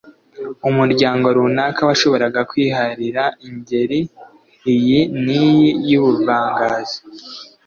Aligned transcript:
umuryango 0.69 1.25
runaka 1.37 1.81
washoboraga 1.89 2.41
kwiharira 2.49 3.23
ingeri 3.47 3.99
iyi 4.73 4.99
n'iyi 5.23 5.69
y'ubuvanganzo 5.89 6.97